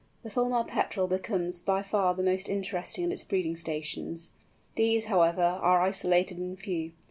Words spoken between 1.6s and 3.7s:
by far the most interesting at its breeding